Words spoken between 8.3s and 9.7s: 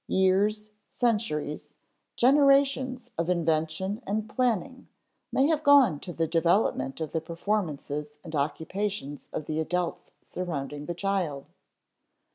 occupations of the